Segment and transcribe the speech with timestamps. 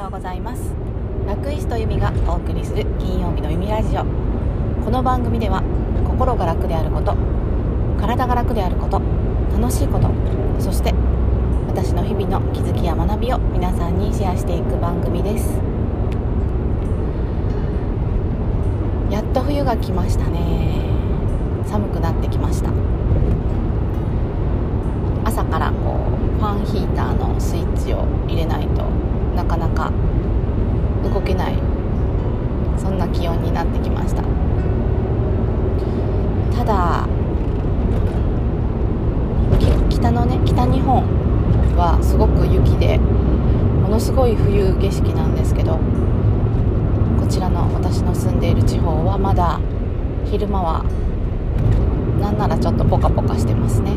[0.00, 0.62] ようございます。
[1.26, 4.04] ラクイストユミがお送りする金曜日のユミラジオ。
[4.82, 5.62] この番組では
[6.08, 7.14] 心が楽であること
[8.00, 9.00] 体が楽であること
[9.52, 10.10] 楽しいこと
[10.58, 10.94] そして
[11.68, 15.60] 私の日々の気づきや学びを皆さんにシェアしていく番組です。
[19.10, 20.80] やっと冬が来ましたね。
[21.66, 22.70] 寒くなってきました。
[25.24, 29.09] 朝からこうファンヒーターのスイッチを入れないと
[29.80, 29.92] か
[31.02, 31.54] 動けない。
[32.76, 34.22] そんな気温になってきました。
[36.56, 37.06] ただ
[39.88, 41.02] 北のね北日本
[41.76, 45.78] はすごく雪でものすごい冬景色なんですけど
[47.20, 49.60] こちらの私の住んでいる地方はまだ
[50.24, 50.84] 昼間は
[52.20, 53.92] なんならちょっとポカポカしてますね。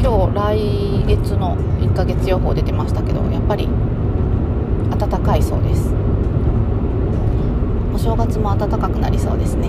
[0.00, 3.68] 今日来月の1ヶ月予報出てましたけどやっぱり
[4.98, 5.92] 暖かいそうです。
[7.94, 9.68] お正月も暖かくなりそうですね。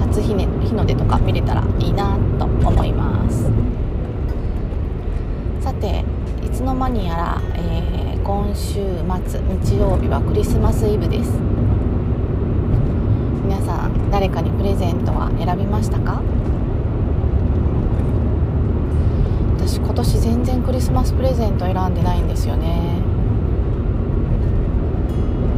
[0.00, 3.50] 初日,、ね、日の出とか見れたらいいなと思います。
[5.60, 6.04] さて
[6.44, 8.80] いつの間にやら、えー、今週
[9.28, 11.32] 末日曜日はクリスマスイブです。
[13.44, 16.22] 皆さん誰かにプレゼントは選びましたか？
[19.66, 23.02] 私今年全然クリスマスプレゼント選んでないんですよね。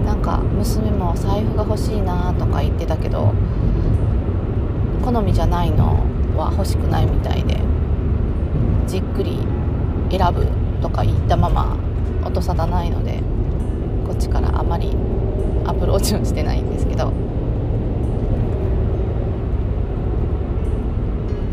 [0.06, 3.34] なんか娘も財布が欲しいなとか言ってたけど
[5.04, 6.06] 好みじゃないの
[6.38, 7.60] は欲しくないみたいで
[8.86, 9.46] じっくり
[10.10, 10.46] 選ぶ
[10.80, 11.76] とか言ったまま
[12.24, 13.20] 音沙汰ないので
[14.06, 14.96] こっちからあまり
[15.66, 17.12] アプローチをしてないんですけど。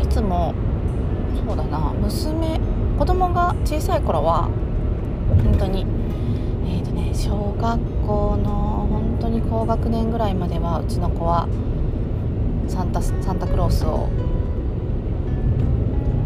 [0.02, 0.54] いつも
[1.46, 1.92] そうだな。
[1.92, 2.58] 娘
[2.98, 4.50] 子供が小さい頃は
[5.44, 5.86] 本当に
[6.66, 11.46] えっ、ー、とね小学校の本当に高学年ぐらいまではうちの子は
[12.66, 14.08] サンタサンタクロースを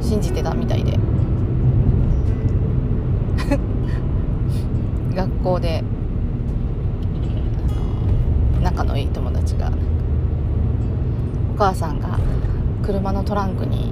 [0.00, 0.98] 信じてたみたいで。
[5.14, 5.84] 学校で
[8.62, 9.70] 仲のいい友達が
[11.54, 12.18] お母さんが
[12.82, 13.89] 車のトランクに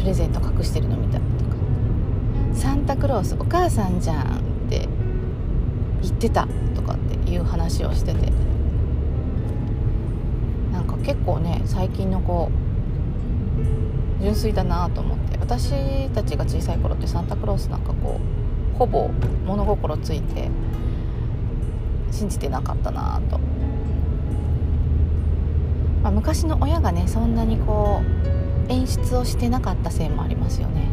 [0.00, 1.30] プレゼント隠してるの見たとか。
[2.54, 4.40] サンタクロースお母さんじゃんっ
[4.70, 4.88] て
[6.02, 8.32] 言ってたとかっていう話をしてて。
[10.72, 12.50] なんか結構ね最近の子
[14.22, 15.38] 純粋だなと思って。
[15.38, 18.20] 私たちが小さい頃ってサンタクロースなんかこ
[18.74, 19.10] うほぼ
[19.46, 20.48] 物心ついて
[22.10, 23.38] 信じてなかったなと、
[26.02, 30.88] まあ、昔の親がねそんなにこう演出をしてなかったせいもありますよね。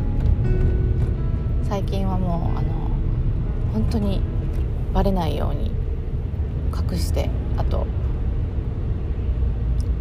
[1.70, 2.74] 最近はもうあの
[3.72, 4.22] 本当に
[4.94, 5.72] バレないように
[6.74, 7.86] 隠してあと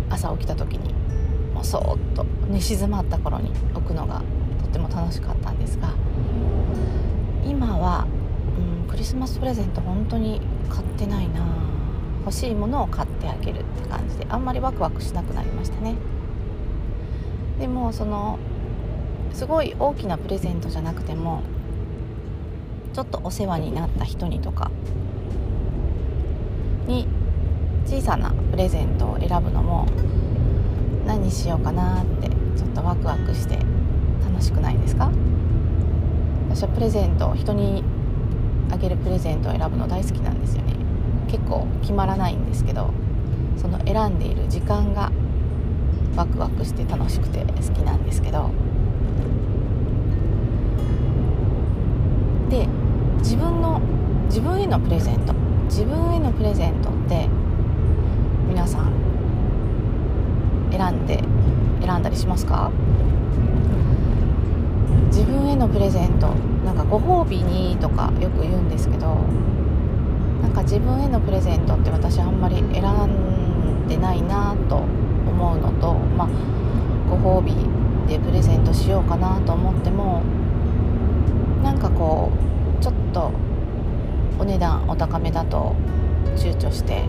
[0.08, 0.94] 朝起きた時に
[1.52, 4.22] もうそーっと寝静まった頃に置くのが
[4.62, 5.92] とっても楽しかったんですが
[7.44, 8.06] 今は、
[8.82, 11.44] うん、クリスマスプレゼント本当に買ってないな
[12.20, 15.94] 欲しいものを買ってあげるって感じであんまりワクワクしなくなりましたね。
[17.58, 18.38] でもその
[19.32, 21.42] すごい大きなプレゼントじゃなくても
[22.92, 24.70] ちょっとお世話になった人にとか
[26.86, 27.06] に
[27.86, 29.86] 小さなプレゼントを選ぶのも
[31.06, 33.58] 何にしようかなってちょっとワクワクして
[34.24, 35.10] 楽しくないですか？
[36.48, 37.84] 私はプレゼント人に
[38.70, 40.74] あげるプレゼントを選ぶの大好きなんですよね。
[41.28, 42.90] 結構決まらないんですけど
[43.56, 45.12] その選んでいる時間が
[46.16, 48.50] ワクワクして楽しくて好きなんですけど。
[52.48, 52.66] で
[53.18, 53.80] 自分の
[54.26, 55.34] 自分へのプレゼント。
[55.68, 57.28] 自分へのプレゼントって
[58.48, 58.92] 皆さん
[60.70, 61.22] 選んで
[61.84, 62.70] 選んだりしますか？
[65.08, 66.28] 自分へのプレゼント
[66.64, 69.16] なんかご褒美にとかよく言うんですけど
[70.42, 74.84] なんか自分へのプレゼントって私あんまり選んでないなと
[75.36, 76.28] 思うのと、まあ、
[77.10, 77.54] ご褒美
[78.08, 80.22] でプレゼントしようかなと思っても
[81.62, 82.30] なんかこ
[82.80, 83.30] うちょっと
[84.38, 85.74] お値段お高めだと
[86.36, 87.04] 躊躇して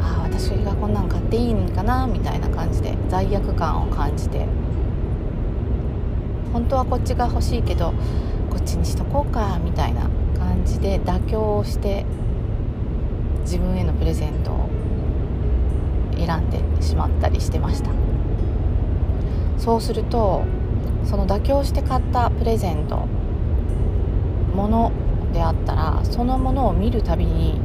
[0.00, 4.46] ああ私がこんなん買っていいんかなみたいな感じで罪悪感を感じて。
[6.52, 7.92] 本当はこっちが欲しいけど
[8.50, 10.08] こっちにしとこうかみたいな
[10.38, 12.04] 感じで妥協をして
[13.42, 14.67] 自分へのプレゼントを
[16.18, 17.90] 選んでしまったりしてました。
[19.58, 20.44] そうすると
[21.04, 23.06] その妥協して買ったプレゼント
[24.54, 24.92] もの
[25.32, 27.60] であったらそのものを見るたびに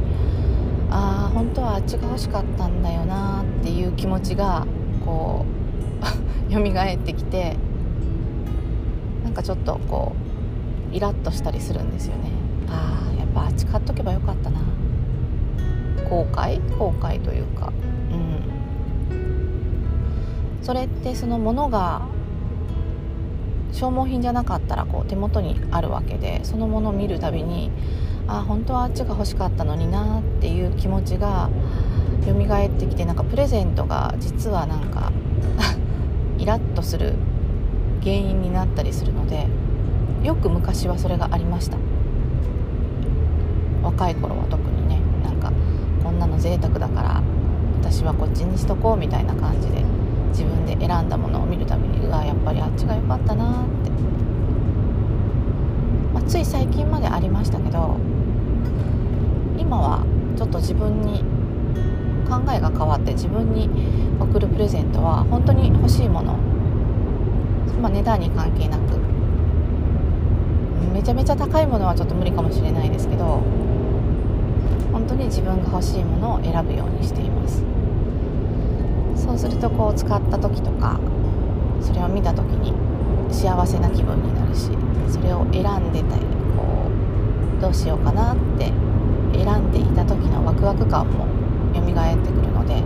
[0.90, 4.66] ああ本当はあっちが欲しかったんだよなっていう気持ちが
[5.04, 5.44] こ
[6.50, 7.56] う 蘇ってきて
[9.24, 10.12] なんかちょっとこ
[10.92, 12.30] うイラッとしたりするんですよね。
[12.68, 14.60] ああやっぱあっち買っとけばよかったな。
[16.08, 16.60] 後悔？
[16.78, 17.72] 後悔というか。
[20.64, 22.02] それってそのものが
[23.72, 27.70] 消耗品じゃなかったらこう手元にあるわけでそのものを見るたびに
[28.26, 31.50] あ本当はあっちが欲しかったのになっていう気持ちが
[32.24, 35.12] 蘇ってきてなんかプレゼントが実はなんか
[36.38, 37.14] イラッとする
[38.02, 39.46] 原因になったりするので
[40.22, 41.76] よく昔はそれがありました。
[43.82, 45.52] 若い頃は特にねなんか
[46.02, 47.22] こんなの贅沢だから
[47.82, 49.84] 私はこっちにしとこうみたいな感じで
[50.34, 53.90] 自分で選んだものを見るたびにうわやっぱりあっちが良かったなって、
[56.12, 57.96] まあ、つい最近までありましたけど
[59.56, 60.04] 今は
[60.36, 61.22] ちょっと自分に
[62.28, 63.70] 考えが変わって自分に
[64.18, 66.36] 贈るプレゼントは本当に欲しいもの、
[67.80, 68.98] まあ、値段に関係なく
[70.92, 73.42] めちゃめちゃ高いものはちょっと無理かもしれないですけど
[74.92, 77.73] 本当に自分が欲しいものを選ぶようにしています。
[79.24, 81.00] そうするとこう使った時とか
[81.80, 82.74] それを見た時に
[83.32, 84.68] 幸せな気分になるし
[85.08, 86.90] それを選んでたりこ
[87.58, 88.70] うどうしようかなって
[89.32, 91.26] 選んでいた時のワクワク感も
[91.74, 92.80] 蘇ってくるのでや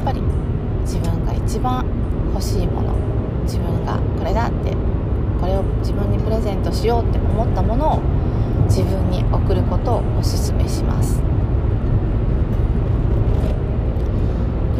[0.00, 0.20] っぱり
[0.82, 1.84] 自分が一番
[2.32, 2.94] 欲しいもの
[3.44, 4.76] 自分がこれだって
[5.40, 8.00] これを自分にプレゼントしようって思ったものを
[8.66, 11.20] 自分に贈ることをおすすめします。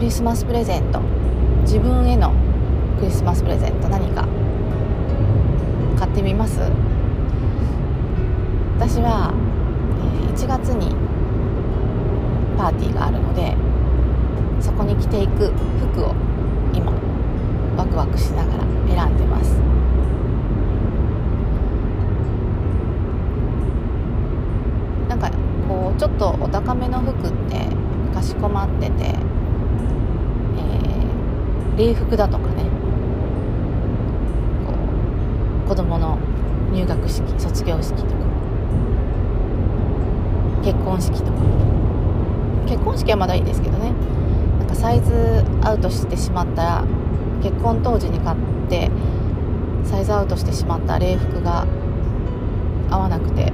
[0.00, 0.98] クリスマスプレゼント。
[1.60, 2.32] 自分への
[2.98, 3.88] クリスマスプレゼント。
[3.90, 4.26] 何か。
[5.98, 6.58] 買ってみます？
[8.78, 9.34] 私は
[10.34, 10.96] 1月に
[12.56, 13.54] パーティーがあるので
[14.58, 15.52] そこに着ていく
[15.92, 16.14] 服を
[16.72, 16.94] 今
[17.76, 19.50] ワクワクしながら選んでます。
[25.10, 25.30] なんか
[25.68, 27.68] こうちょっとお高めの服って
[28.14, 29.14] かしこまってて、
[31.80, 32.64] 礼服だとかね。
[34.66, 34.72] こ
[35.64, 36.18] う子供の
[36.74, 38.10] 入学式卒業式とか。
[40.62, 41.38] 結婚式とか。
[42.68, 43.94] 結婚式はまだいいですけどね。
[44.58, 46.84] なんかサイズアウトしてしまったら
[47.42, 48.36] 結婚当時に買っ
[48.68, 48.90] て
[49.84, 51.66] サイズアウトしてしまった礼服が
[52.90, 53.50] 合わなくて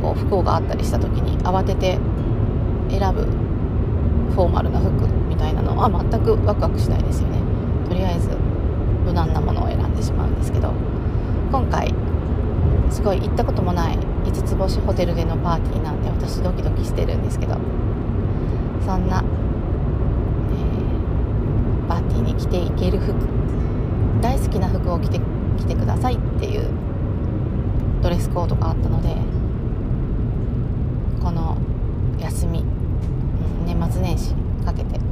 [0.00, 1.98] こう不幸があったりした時に慌てて
[2.90, 3.24] 選ぶ
[4.34, 7.38] フォーマルな服みたいなのは全くワクワクしないですよね。
[7.88, 8.28] とりあえず
[9.04, 10.72] 無難なものを選んでしまうんですけど。
[11.50, 11.94] 今回
[12.90, 17.56] すごい行ったこともない5つ星ホテルでのパーティーなんで私ドキドキしてるんですけど。
[18.84, 19.24] そんな、
[20.50, 23.14] えー、パーティーに着ていける服。
[24.20, 25.20] 大好きな服を着て
[25.58, 26.70] 着てくださいっていう
[28.02, 29.14] ドレスコードがあったので
[31.22, 31.56] この
[32.18, 32.64] 休み、
[33.66, 34.34] 年末年始
[34.64, 35.03] かけて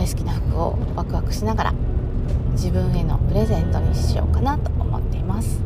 [0.00, 1.74] 大好きな服をワクワクしながら
[2.52, 5.60] 自分へのプレゼントにしようかなと思っています。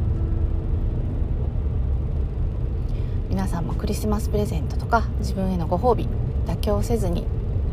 [3.31, 6.09] 皆さんもクリスマスプレゼントとか自分へのご褒美
[6.47, 7.26] 妥協せずに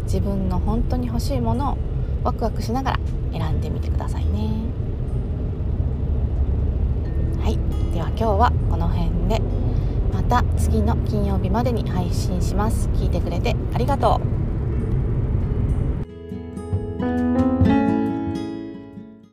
[0.03, 1.77] 自分の本当に欲しいものを
[2.23, 2.99] ワクワクしながら
[3.31, 4.51] 選んでみてくださいね。
[7.41, 7.57] はい。
[7.91, 9.41] では今日はこの辺で。
[10.13, 12.87] また次の金曜日までに配信します。
[12.89, 14.30] 聞いてくれてありがとう。
[17.01, 17.30] Thank you.